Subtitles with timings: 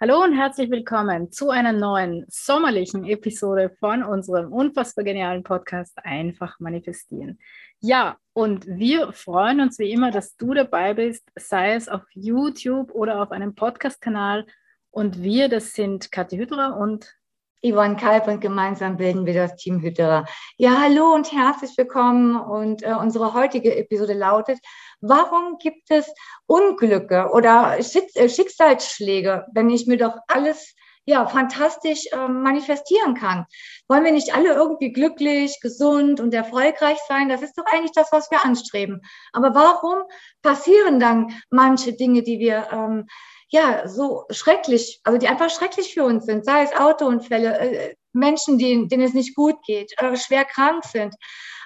[0.00, 6.60] Hallo und herzlich willkommen zu einer neuen sommerlichen Episode von unserem unfassbar genialen Podcast Einfach
[6.60, 7.40] manifestieren.
[7.80, 12.92] Ja, und wir freuen uns wie immer, dass du dabei bist, sei es auf YouTube
[12.92, 14.46] oder auf einem Podcast-Kanal.
[14.92, 17.17] Und wir, das sind Kathi Hütterer und
[17.64, 20.26] Yvonne Kalb und gemeinsam bilden wir das Team Hütterer.
[20.58, 22.36] Ja, hallo und herzlich willkommen.
[22.36, 24.58] Und äh, unsere heutige Episode lautet,
[25.00, 26.06] warum gibt es
[26.46, 33.46] Unglücke oder äh, Schicksalsschläge, wenn ich mir doch alles ja, fantastisch äh, manifestieren kann.
[33.88, 37.28] Wollen wir nicht alle irgendwie glücklich, gesund und erfolgreich sein?
[37.30, 39.00] Das ist doch eigentlich das, was wir anstreben.
[39.32, 40.02] Aber warum
[40.42, 43.06] passieren dann manche Dinge, die wir ähm,
[43.50, 48.58] ja so schrecklich, also die einfach schrecklich für uns sind, sei es Autounfälle, äh, Menschen,
[48.58, 51.14] denen, denen es nicht gut geht, äh, schwer krank sind.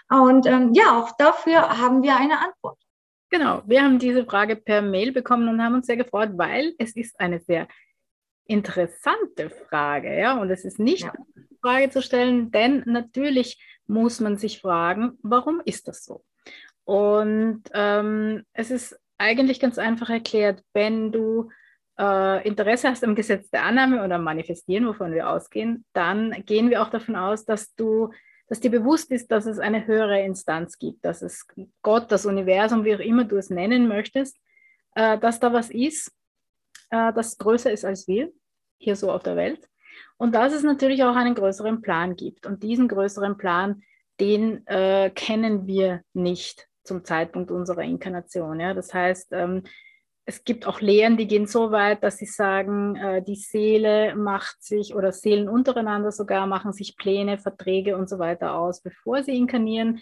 [0.09, 2.79] Und ähm, ja, auch dafür haben wir eine Antwort.
[3.31, 6.95] Genau, wir haben diese Frage per Mail bekommen und haben uns sehr gefreut, weil es
[6.97, 7.67] ist eine sehr
[8.45, 11.13] interessante Frage, ja, und es ist nicht ja.
[11.13, 16.25] eine Frage zu stellen, denn natürlich muss man sich fragen, warum ist das so?
[16.85, 21.51] Und ähm, es ist eigentlich ganz einfach erklärt, wenn du
[21.99, 26.71] äh, Interesse hast am Gesetz der Annahme oder am Manifestieren, wovon wir ausgehen, dann gehen
[26.71, 28.11] wir auch davon aus, dass du,
[28.49, 31.47] dass dir bewusst ist, dass es eine höhere Instanz gibt, dass es
[31.83, 34.37] Gott, das Universum, wie auch immer du es nennen möchtest,
[34.95, 36.13] äh, dass da was ist,
[36.91, 38.31] äh, das größer ist als wir,
[38.79, 39.69] hier so auf der Welt.
[40.17, 42.47] Und dass es natürlich auch einen größeren Plan gibt.
[42.47, 43.83] Und diesen größeren Plan,
[44.21, 48.61] den äh, kennen wir nicht zum Zeitpunkt unserer Inkarnation.
[48.61, 48.75] Ja?
[48.75, 49.63] Das heißt, ähm,
[50.25, 54.63] es gibt auch Lehren, die gehen so weit, dass sie sagen, äh, die Seele macht
[54.63, 59.37] sich oder Seelen untereinander sogar machen sich Pläne, Verträge und so weiter aus, bevor sie
[59.37, 60.01] inkarnieren.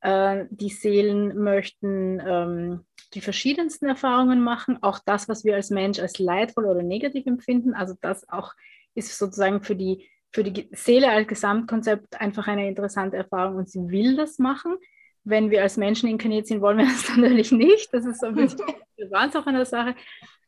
[0.00, 2.84] Äh, die Seelen möchten ähm,
[3.14, 7.74] die verschiedensten Erfahrungen machen, auch das, was wir als Mensch als leidvoll oder negativ empfinden.
[7.74, 8.52] Also das auch
[8.94, 13.88] ist sozusagen für die, für die Seele als Gesamtkonzept einfach eine interessante Erfahrung und sie
[13.88, 14.76] will das machen
[15.24, 17.92] wenn wir als Menschen inkarniert sind, wollen wir das natürlich nicht.
[17.92, 18.60] Das ist so ein bisschen
[19.12, 19.94] auch an der Sache.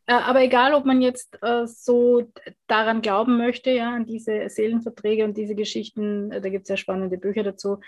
[0.07, 2.31] Äh, aber egal, ob man jetzt äh, so
[2.67, 6.77] daran glauben möchte, ja, an diese Seelenverträge und diese Geschichten, äh, da gibt es ja
[6.77, 7.81] spannende Bücher dazu,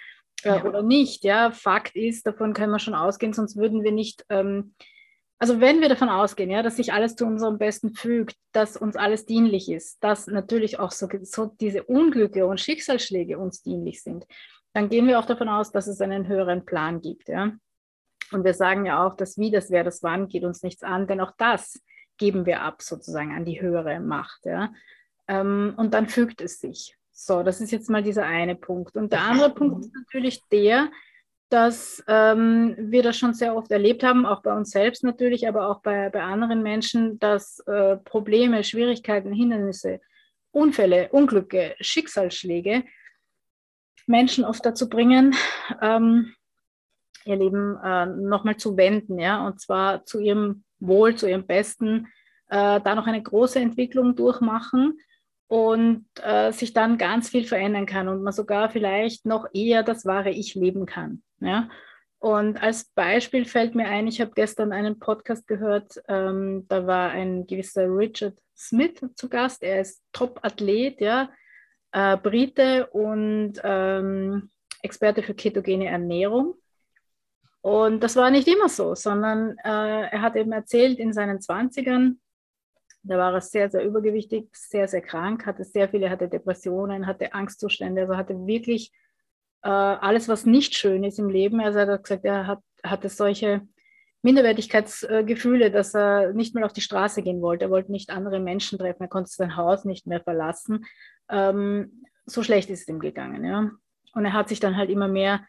[0.42, 0.64] ja.
[0.64, 4.74] oder nicht, ja, Fakt ist, davon können wir schon ausgehen, sonst würden wir nicht, ähm,
[5.38, 8.97] also wenn wir davon ausgehen, ja, dass sich alles zu unserem Besten fügt, dass uns
[8.97, 14.24] alles dienlich ist, dass natürlich auch so, so diese Unglücke und Schicksalsschläge uns dienlich sind,
[14.76, 17.31] dann gehen wir auch davon aus, dass es einen höheren Plan gibt.
[17.31, 17.53] Ja?
[18.31, 21.06] Und wir sagen ja auch, dass wie das wer das wann geht uns nichts an,
[21.06, 21.81] denn auch das
[22.19, 24.44] geben wir ab sozusagen an die höhere Macht.
[24.44, 24.75] Ja?
[25.28, 26.94] Ähm, und dann fügt es sich.
[27.10, 28.98] So, das ist jetzt mal dieser eine Punkt.
[28.98, 30.91] Und der andere Punkt ist natürlich der,
[31.48, 35.70] dass ähm, wir das schon sehr oft erlebt haben, auch bei uns selbst natürlich, aber
[35.70, 40.03] auch bei, bei anderen Menschen, dass äh, Probleme, Schwierigkeiten, Hindernisse,
[40.50, 42.84] Unfälle, Unglücke, Schicksalsschläge
[44.06, 45.34] Menschen oft dazu bringen,
[45.82, 46.34] ähm,
[47.24, 52.06] ihr Leben äh, nochmal zu wenden, ja, und zwar zu ihrem Wohl, zu ihrem Besten,
[52.48, 54.98] äh, da noch eine große Entwicklung durchmachen
[55.48, 60.04] und äh, sich dann ganz viel verändern kann und man sogar vielleicht noch eher das
[60.04, 61.22] wahre Ich leben kann.
[61.40, 61.68] Ja?
[62.18, 67.10] Und als Beispiel fällt mir ein, ich habe gestern einen Podcast gehört, ähm, da war
[67.10, 71.30] ein gewisser Richard Smith zu Gast, er ist Top-Athlet, ja,
[71.92, 74.50] äh, Brite und ähm,
[74.82, 76.54] Experte für ketogene Ernährung.
[77.60, 82.16] Und das war nicht immer so, sondern äh, er hat eben erzählt, in seinen 20ern,
[83.02, 87.34] da war er sehr, sehr übergewichtig, sehr, sehr krank, hatte sehr viele, hatte Depressionen, hatte
[87.34, 88.92] Angstzustände, also hatte wirklich
[89.62, 91.60] äh, alles, was nicht schön ist im Leben.
[91.60, 93.62] Also er hat gesagt, er hat, hatte solche
[94.22, 97.66] Minderwertigkeitsgefühle, dass er nicht mehr auf die Straße gehen wollte.
[97.66, 100.84] Er wollte nicht andere Menschen treffen, er konnte sein Haus nicht mehr verlassen.
[101.28, 103.44] Ähm, so schlecht ist es ihm gegangen.
[103.44, 103.70] Ja?
[104.12, 105.47] Und er hat sich dann halt immer mehr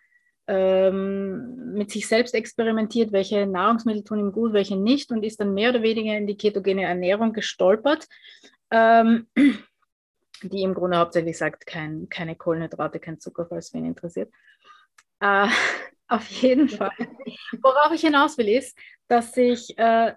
[0.48, 5.54] ähm, mit sich selbst experimentiert, welche Nahrungsmittel tun ihm gut, welche nicht, und ist dann
[5.54, 8.08] mehr oder weniger in die ketogene Ernährung gestolpert,
[8.72, 9.28] ähm,
[10.44, 14.32] die im Grunde hauptsächlich sagt, kein, keine Kohlenhydrate, kein Zucker, falls wen interessiert.
[15.20, 15.48] Äh,
[16.08, 16.92] auf jeden Fall.
[17.62, 18.78] Worauf ich hinaus will, ist,
[19.10, 20.14] dass sich äh,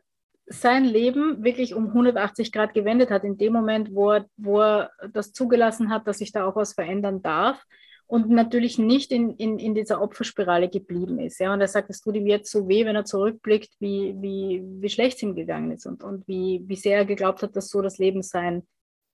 [0.52, 4.91] sein Leben wirklich um 180 Grad gewendet hat, in dem Moment, wo er, wo er
[5.12, 7.64] das zugelassen hat, dass sich da auch was verändern darf
[8.08, 11.38] und natürlich nicht in, in, in dieser Opferspirale geblieben ist.
[11.38, 11.52] Ja?
[11.52, 14.88] Und er sagt, es tut ihm jetzt so weh, wenn er zurückblickt, wie, wie, wie
[14.88, 17.81] schlecht es ihm gegangen ist und, und wie, wie sehr er geglaubt hat, dass so
[17.81, 18.67] das Leben sein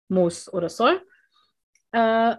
[0.09, 1.03] muss oder soll.
[1.93, 2.37] Äh,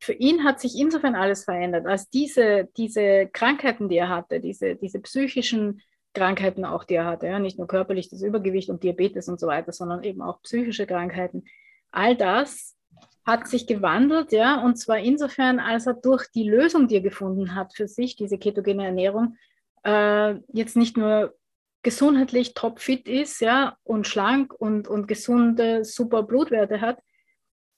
[0.00, 4.74] für ihn hat sich insofern alles verändert, als diese, diese Krankheiten, die er hatte, diese,
[4.74, 5.82] diese psychischen
[6.14, 7.26] Krankheiten auch, die er hatte.
[7.26, 7.38] Ja?
[7.38, 11.44] Nicht nur körperlich das Übergewicht und Diabetes und so weiter, sondern eben auch psychische Krankheiten.
[11.90, 12.76] All das
[13.24, 17.54] hat sich gewandelt, ja, und zwar insofern, als er durch die Lösung, die er gefunden
[17.54, 19.36] hat für sich, diese ketogene Ernährung,
[19.84, 21.34] äh, jetzt nicht nur
[21.82, 26.98] gesundheitlich topfit ist, ja, und schlank und, und gesunde, super Blutwerte hat,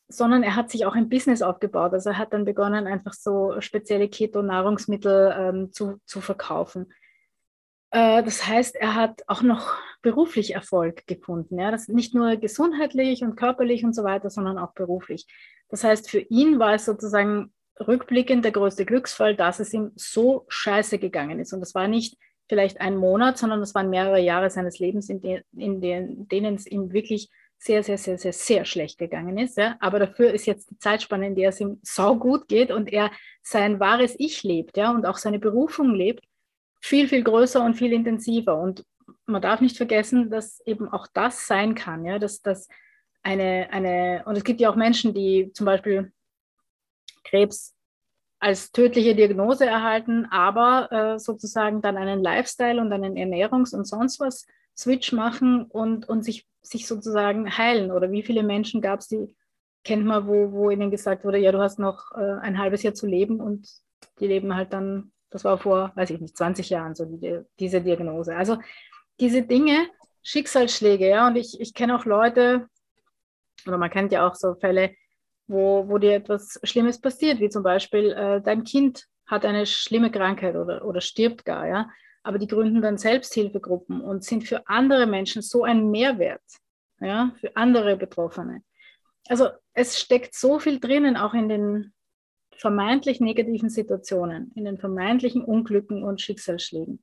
[0.08, 1.93] sondern er hat sich auch ein Business aufgebaut.
[1.93, 6.93] Also er hat dann begonnen, einfach so spezielle Keto-Nahrungsmittel ähm, zu, zu verkaufen.
[7.92, 11.58] Äh, das heißt, er hat auch noch beruflich Erfolg gefunden.
[11.60, 11.70] Ja?
[11.70, 15.26] Das nicht nur gesundheitlich und körperlich und so weiter, sondern auch beruflich.
[15.68, 20.44] Das heißt, für ihn war es sozusagen rückblickend der größte Glücksfall, dass es ihm so
[20.48, 21.52] scheiße gegangen ist.
[21.52, 22.16] Und das war nicht
[22.48, 26.54] vielleicht ein Monat, sondern das waren mehrere Jahre seines Lebens, in, de in den, denen
[26.54, 29.56] es ihm wirklich sehr, sehr, sehr, sehr, sehr schlecht gegangen ist.
[29.56, 29.76] Ja?
[29.80, 33.10] Aber dafür ist jetzt die Zeitspanne, in der es ihm sau gut geht und er
[33.42, 34.90] sein wahres Ich lebt ja?
[34.90, 36.24] und auch seine Berufung lebt,
[36.82, 38.58] viel, viel größer und viel intensiver.
[38.58, 38.84] Und
[39.25, 42.69] man darf nicht vergessen, dass eben auch das sein kann, ja, dass das
[43.23, 46.12] eine, eine, und es gibt ja auch Menschen, die zum Beispiel
[47.23, 47.75] Krebs
[48.40, 54.19] als tödliche Diagnose erhalten, aber äh, sozusagen dann einen Lifestyle und einen Ernährungs- und sonst
[54.19, 54.44] was
[54.76, 57.93] Switch machen und, und sich, sich sozusagen heilen.
[57.93, 59.37] Oder wie viele Menschen gab es, die
[59.85, 62.94] kennt man, wo, wo ihnen gesagt wurde, ja, du hast noch äh, ein halbes Jahr
[62.94, 63.69] zu leben und
[64.19, 67.81] die leben halt dann das war vor, weiß ich nicht, 20 Jahren so die, diese
[67.81, 68.37] Diagnose.
[68.37, 68.58] Also
[69.19, 69.88] diese Dinge,
[70.23, 72.69] Schicksalsschläge, ja, und ich, ich kenne auch Leute,
[73.67, 74.94] oder man kennt ja auch so Fälle,
[75.46, 80.11] wo, wo dir etwas Schlimmes passiert, wie zum Beispiel äh, dein Kind hat eine schlimme
[80.11, 81.90] Krankheit oder, oder stirbt gar, ja,
[82.23, 86.43] aber die gründen dann Selbsthilfegruppen und sind für andere Menschen so ein Mehrwert,
[87.00, 88.62] ja, für andere Betroffene.
[89.28, 91.93] Also es steckt so viel drinnen, auch in den
[92.62, 97.03] vermeintlich negativen Situationen, in den vermeintlichen Unglücken und Schicksalsschlägen,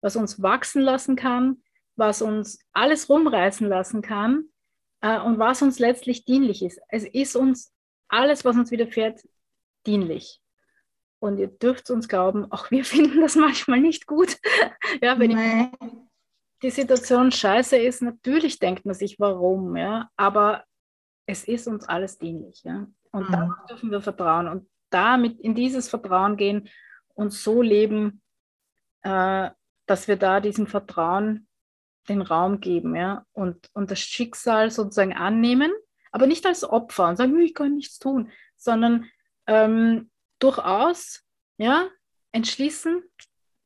[0.00, 1.62] was uns wachsen lassen kann,
[1.96, 4.44] was uns alles rumreißen lassen kann
[5.00, 6.80] äh, und was uns letztlich dienlich ist.
[6.88, 7.74] Es ist uns
[8.08, 9.20] alles, was uns widerfährt,
[9.86, 10.40] dienlich.
[11.18, 14.38] Und ihr dürft uns glauben, auch wir finden das manchmal nicht gut.
[15.02, 15.68] ja, wenn nee.
[16.62, 20.64] die Situation scheiße ist, natürlich denkt man sich, warum, ja, aber
[21.26, 22.86] es ist uns alles dienlich, ja.
[23.10, 23.32] Und mhm.
[23.32, 24.46] da dürfen wir vertrauen.
[24.46, 26.68] Und damit in dieses Vertrauen gehen
[27.14, 28.22] und so leben,
[29.02, 29.50] äh,
[29.86, 31.48] dass wir da diesem Vertrauen
[32.08, 33.26] den Raum geben ja?
[33.32, 35.72] und, und das Schicksal sozusagen annehmen,
[36.10, 39.06] aber nicht als Opfer und sagen, ich kann nichts tun, sondern
[39.46, 41.22] ähm, durchaus
[41.56, 41.88] ja,
[42.32, 43.02] entschließen,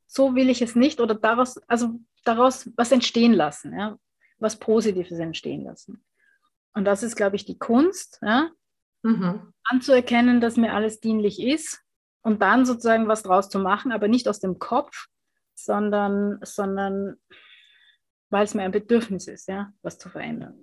[0.05, 3.97] so will ich es nicht oder daraus, also daraus was entstehen lassen, ja?
[4.37, 6.03] was Positives entstehen lassen.
[6.73, 8.51] Und das ist, glaube ich, die Kunst, ja?
[9.07, 9.53] Mhm.
[9.63, 11.81] Anzuerkennen, dass mir alles dienlich ist
[12.23, 15.07] und dann sozusagen was draus zu machen, aber nicht aus dem Kopf,
[15.55, 17.15] sondern, sondern
[18.29, 20.59] weil es mir ein Bedürfnis ist, ja, was zu verändern.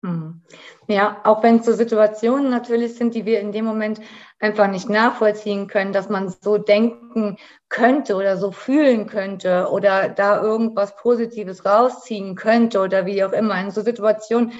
[0.00, 0.42] Mhm.
[0.88, 4.00] Ja, auch wenn es so Situationen natürlich sind, die wir in dem Moment
[4.40, 7.36] einfach nicht nachvollziehen können, dass man so denken
[7.68, 13.60] könnte oder so fühlen könnte oder da irgendwas Positives rausziehen könnte oder wie auch immer.
[13.60, 14.52] In so Situationen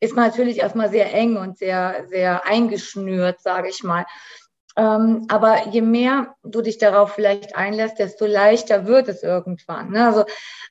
[0.00, 4.06] ist natürlich erstmal sehr eng und sehr, sehr eingeschnürt, sage ich mal.
[4.76, 9.90] Ähm, aber je mehr du dich darauf vielleicht einlässt, desto leichter wird es irgendwann.
[9.90, 10.06] Ne?
[10.06, 10.24] Also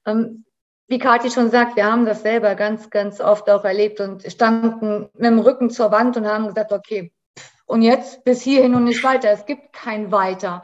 [0.05, 0.45] ähm,
[0.87, 5.09] wie Kathi schon sagt, wir haben das selber ganz, ganz oft auch erlebt und standen
[5.13, 7.11] mit dem Rücken zur Wand und haben gesagt, okay,
[7.67, 9.29] und jetzt bis hierhin und nicht weiter.
[9.29, 10.63] Es gibt kein Weiter.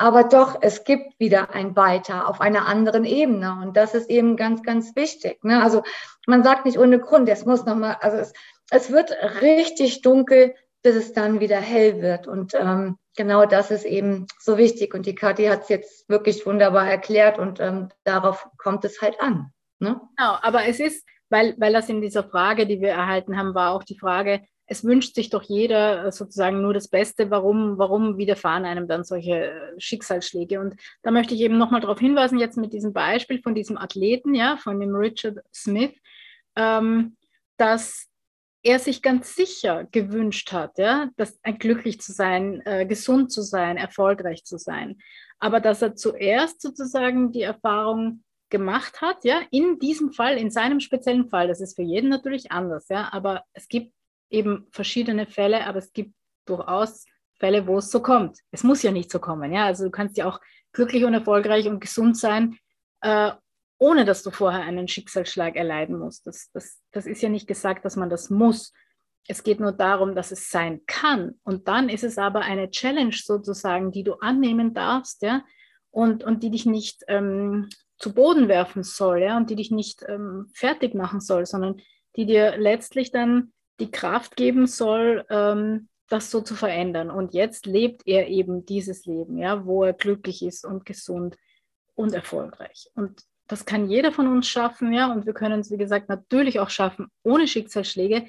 [0.00, 3.58] Aber doch, es gibt wieder ein Weiter auf einer anderen Ebene.
[3.62, 5.44] Und das ist eben ganz, ganz wichtig.
[5.44, 5.62] Ne?
[5.62, 5.82] Also
[6.26, 8.32] man sagt nicht ohne Grund, es muss nochmal, also es,
[8.70, 12.26] es wird richtig dunkel, bis es dann wieder hell wird.
[12.26, 14.94] Und ähm, genau das ist eben so wichtig.
[14.94, 19.20] Und die Kathi hat es jetzt wirklich wunderbar erklärt und ähm, darauf kommt es halt
[19.20, 19.52] an.
[19.80, 20.00] Ne?
[20.16, 23.72] Genau, aber es ist, weil, weil das in dieser Frage, die wir erhalten haben, war
[23.72, 24.40] auch die Frage,
[24.70, 27.28] es wünscht sich doch jeder äh, sozusagen nur das Beste.
[27.30, 30.60] Warum, warum widerfahren einem dann solche äh, Schicksalsschläge?
[30.60, 34.32] Und da möchte ich eben nochmal darauf hinweisen, jetzt mit diesem Beispiel von diesem Athleten,
[34.32, 35.92] ja, von dem Richard Smith,
[36.54, 37.16] ähm,
[37.56, 38.06] dass
[38.62, 43.42] er sich ganz sicher gewünscht hat, ja, dass äh, glücklich zu sein, äh, gesund zu
[43.42, 44.98] sein, erfolgreich zu sein.
[45.40, 50.78] Aber dass er zuerst sozusagen die Erfahrung gemacht hat, ja, in diesem Fall, in seinem
[50.78, 53.92] speziellen Fall, das ist für jeden natürlich anders, ja, aber es gibt
[54.30, 56.14] eben verschiedene Fälle, aber es gibt
[56.46, 57.04] durchaus
[57.38, 58.38] Fälle, wo es so kommt.
[58.50, 59.52] Es muss ja nicht so kommen.
[59.52, 59.66] Ja?
[59.66, 60.40] Also du kannst ja auch
[60.72, 62.56] glücklich und erfolgreich und gesund sein,
[63.00, 63.32] äh,
[63.78, 66.26] ohne dass du vorher einen Schicksalsschlag erleiden musst.
[66.26, 68.72] Das, das, das ist ja nicht gesagt, dass man das muss.
[69.26, 71.40] Es geht nur darum, dass es sein kann.
[71.44, 75.44] Und dann ist es aber eine Challenge sozusagen, die du annehmen darfst, ja,
[75.90, 77.68] und, und die dich nicht ähm,
[77.98, 81.80] zu Boden werfen soll, ja, und die dich nicht ähm, fertig machen soll, sondern
[82.16, 87.10] die dir letztlich dann die Kraft geben soll, ähm, das so zu verändern.
[87.10, 91.36] Und jetzt lebt er eben dieses Leben, ja, wo er glücklich ist und gesund
[91.94, 92.90] und erfolgreich.
[92.94, 96.60] Und das kann jeder von uns schaffen, ja, und wir können es, wie gesagt, natürlich
[96.60, 98.26] auch schaffen ohne Schicksalsschläge.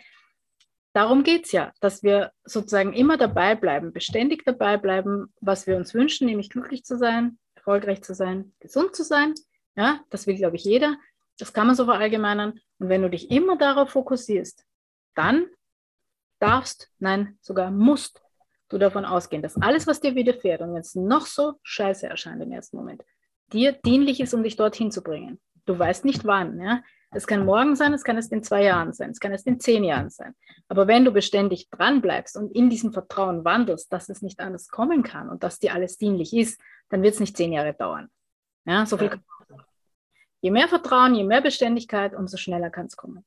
[0.93, 5.77] Darum geht es ja, dass wir sozusagen immer dabei bleiben, beständig dabei bleiben, was wir
[5.77, 9.33] uns wünschen, nämlich glücklich zu sein, erfolgreich zu sein, gesund zu sein.
[9.75, 10.97] Ja, das will, glaube ich, jeder.
[11.37, 12.59] Das kann man so verallgemeinern.
[12.79, 14.65] Und wenn du dich immer darauf fokussierst,
[15.15, 15.45] dann
[16.39, 18.21] darfst, nein, sogar musst
[18.69, 22.41] du davon ausgehen, dass alles, was dir widerfährt und wenn es noch so scheiße erscheint
[22.41, 23.03] im ersten Moment,
[23.51, 25.39] dir dienlich ist, um dich dorthin zu bringen.
[25.65, 26.59] Du weißt nicht wann.
[26.59, 26.81] Ja?
[27.11, 29.59] Es kann morgen sein, es kann es in zwei Jahren sein, es kann es in
[29.59, 30.33] zehn Jahren sein.
[30.69, 34.69] Aber wenn du beständig dran bleibst und in diesem Vertrauen wandelst, dass es nicht anders
[34.69, 38.09] kommen kann und dass dir alles dienlich ist, dann wird es nicht zehn Jahre dauern.
[38.65, 39.09] Ja, so viel.
[39.09, 39.57] Ja.
[40.39, 43.25] Je mehr Vertrauen, je mehr Beständigkeit, umso schneller kann es kommen.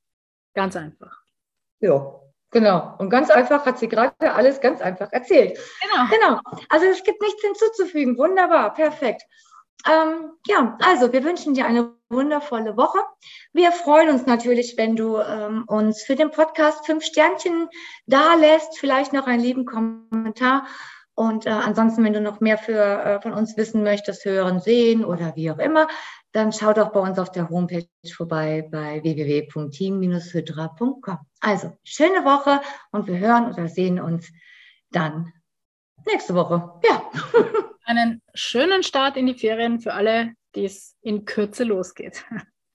[0.54, 1.23] Ganz einfach.
[1.84, 2.20] Ja,
[2.54, 2.94] Genau.
[2.98, 5.58] Und ganz einfach hat sie gerade alles ganz einfach erzählt.
[5.82, 6.04] Genau.
[6.08, 6.40] Genau.
[6.68, 8.16] Also es gibt nichts hinzuzufügen.
[8.16, 8.72] Wunderbar.
[8.74, 9.22] Perfekt.
[9.90, 13.00] Ähm, ja, also wir wünschen dir eine wundervolle Woche.
[13.52, 17.68] Wir freuen uns natürlich, wenn du ähm, uns für den Podcast fünf Sternchen
[18.06, 20.66] da lässt, vielleicht noch einen lieben Kommentar.
[21.14, 25.04] Und äh, ansonsten, wenn du noch mehr für, äh, von uns wissen möchtest, hören, sehen
[25.04, 25.86] oder wie auch immer,
[26.32, 31.18] dann schau doch bei uns auf der Homepage vorbei bei www.team-hydra.com.
[31.40, 34.32] Also, schöne Woche und wir hören oder sehen uns
[34.90, 35.32] dann
[36.06, 36.80] nächste Woche.
[36.88, 37.02] Ja.
[37.84, 42.24] Einen schönen Start in die Ferien für alle, die es in Kürze losgeht.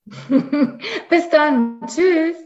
[1.10, 1.82] Bis dann.
[1.88, 2.38] Tschüss.